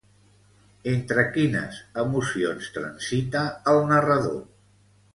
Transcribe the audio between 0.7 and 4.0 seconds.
Entre quines emocions transita, el